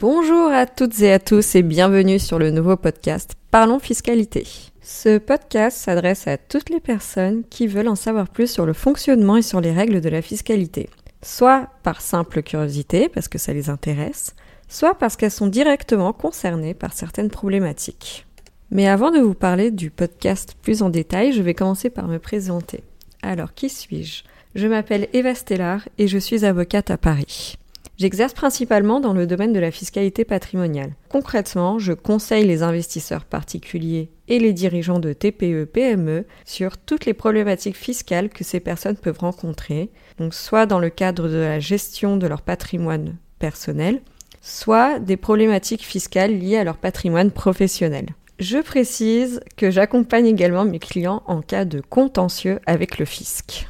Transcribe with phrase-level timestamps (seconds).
[0.00, 4.46] Bonjour à toutes et à tous et bienvenue sur le nouveau podcast Parlons fiscalité.
[4.80, 9.36] Ce podcast s'adresse à toutes les personnes qui veulent en savoir plus sur le fonctionnement
[9.36, 10.88] et sur les règles de la fiscalité,
[11.20, 14.34] soit par simple curiosité parce que ça les intéresse,
[14.70, 18.24] soit parce qu'elles sont directement concernées par certaines problématiques.
[18.70, 22.18] Mais avant de vous parler du podcast plus en détail, je vais commencer par me
[22.18, 22.84] présenter.
[23.20, 24.22] Alors, qui suis-je?
[24.54, 27.58] Je, m'appelle Eva Stellar et je suis avocate à Paris.
[28.00, 30.94] J'exerce principalement dans le domaine de la fiscalité patrimoniale.
[31.10, 37.76] Concrètement, je conseille les investisseurs particuliers et les dirigeants de TPE-PME sur toutes les problématiques
[37.76, 39.90] fiscales que ces personnes peuvent rencontrer,
[40.30, 44.00] soit dans le cadre de la gestion de leur patrimoine personnel,
[44.40, 48.06] soit des problématiques fiscales liées à leur patrimoine professionnel.
[48.38, 53.68] Je précise que j'accompagne également mes clients en cas de contentieux avec le fisc.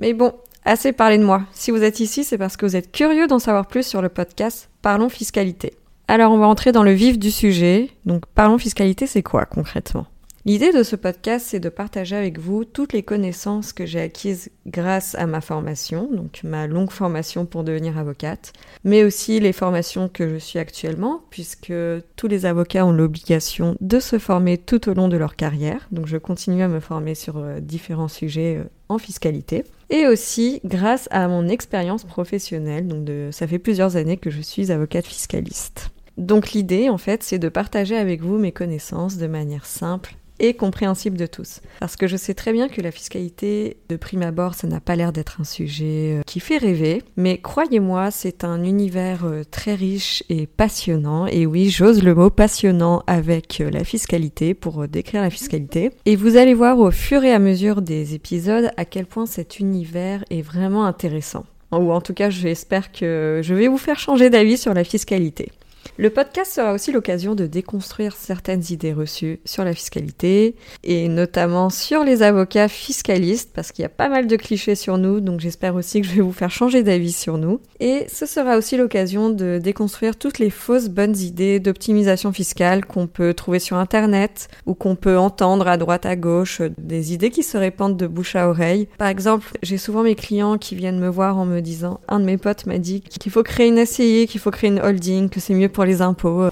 [0.00, 0.32] Mais bon,
[0.64, 1.42] assez parlé de moi.
[1.52, 4.08] Si vous êtes ici, c'est parce que vous êtes curieux d'en savoir plus sur le
[4.08, 5.74] podcast Parlons fiscalité.
[6.08, 7.90] Alors on va entrer dans le vif du sujet.
[8.04, 10.06] Donc Parlons fiscalité, c'est quoi concrètement?
[10.46, 14.50] L'idée de ce podcast, c'est de partager avec vous toutes les connaissances que j'ai acquises
[14.66, 20.08] grâce à ma formation, donc ma longue formation pour devenir avocate, mais aussi les formations
[20.08, 21.74] que je suis actuellement, puisque
[22.16, 26.06] tous les avocats ont l'obligation de se former tout au long de leur carrière, donc
[26.06, 31.08] je continue à me former sur euh, différents sujets euh, en fiscalité, et aussi grâce
[31.10, 35.90] à mon expérience professionnelle, donc ça fait plusieurs années que je suis avocate fiscaliste.
[36.16, 40.54] Donc l'idée, en fait, c'est de partager avec vous mes connaissances de manière simple et
[40.54, 41.60] compréhensible de tous.
[41.78, 44.96] Parce que je sais très bien que la fiscalité, de prime abord, ça n'a pas
[44.96, 49.74] l'air d'être un sujet euh, qui fait rêver, mais croyez-moi, c'est un univers euh, très
[49.74, 55.22] riche et passionnant, et oui, j'ose le mot passionnant avec euh, la fiscalité pour décrire
[55.22, 55.90] la fiscalité.
[56.06, 59.60] Et vous allez voir au fur et à mesure des épisodes à quel point cet
[59.60, 61.44] univers est vraiment intéressant.
[61.72, 65.52] Ou en tout cas, j'espère que je vais vous faire changer d'avis sur la fiscalité.
[65.96, 71.70] Le podcast sera aussi l'occasion de déconstruire certaines idées reçues sur la fiscalité et notamment
[71.70, 75.40] sur les avocats fiscalistes parce qu'il y a pas mal de clichés sur nous donc
[75.40, 77.60] j'espère aussi que je vais vous faire changer d'avis sur nous.
[77.80, 83.06] Et ce sera aussi l'occasion de déconstruire toutes les fausses bonnes idées d'optimisation fiscale qu'on
[83.06, 87.42] peut trouver sur internet ou qu'on peut entendre à droite à gauche, des idées qui
[87.42, 88.88] se répandent de bouche à oreille.
[88.98, 92.24] Par exemple, j'ai souvent mes clients qui viennent me voir en me disant, un de
[92.24, 95.40] mes potes m'a dit qu'il faut créer une SCI, qu'il faut créer une holding, que
[95.40, 96.50] c'est mieux pour les impôts.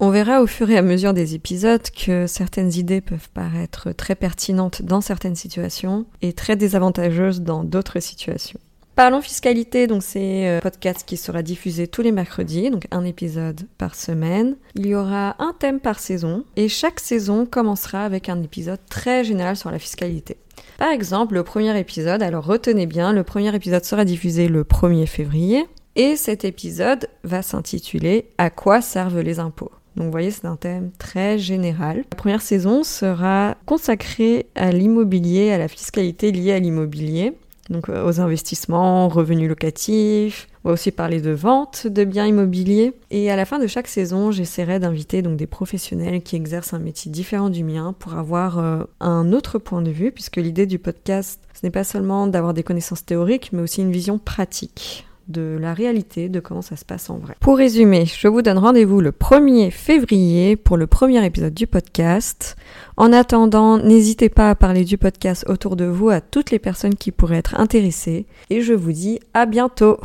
[0.00, 4.14] On verra au fur et à mesure des épisodes que certaines idées peuvent paraître très
[4.16, 8.58] pertinentes dans certaines situations et très désavantageuses dans d'autres situations.
[8.96, 13.62] Parlons fiscalité, donc c'est un podcast qui sera diffusé tous les mercredis, donc un épisode
[13.76, 14.56] par semaine.
[14.76, 19.24] Il y aura un thème par saison et chaque saison commencera avec un épisode très
[19.24, 20.36] général sur la fiscalité.
[20.78, 25.06] Par exemple, le premier épisode, alors retenez bien, le premier épisode sera diffusé le 1er
[25.06, 25.66] février
[25.96, 29.70] et cet épisode va s'intituler À quoi servent les impôts?
[29.96, 31.98] Donc vous voyez, c'est un thème très général.
[31.98, 37.34] La première saison sera consacrée à l'immobilier, à la fiscalité liée à l'immobilier,
[37.70, 40.48] donc euh, aux investissements, revenus locatifs.
[40.64, 42.94] On va aussi parler de vente de biens immobiliers.
[43.10, 46.78] Et à la fin de chaque saison, j'essaierai d'inviter donc des professionnels qui exercent un
[46.80, 50.80] métier différent du mien pour avoir euh, un autre point de vue, puisque l'idée du
[50.80, 55.56] podcast, ce n'est pas seulement d'avoir des connaissances théoriques, mais aussi une vision pratique de
[55.60, 57.34] la réalité de comment ça se passe en vrai.
[57.40, 62.56] Pour résumer, je vous donne rendez-vous le 1er février pour le premier épisode du podcast.
[62.96, 66.94] En attendant, n'hésitez pas à parler du podcast autour de vous à toutes les personnes
[66.94, 69.98] qui pourraient être intéressées et je vous dis à bientôt.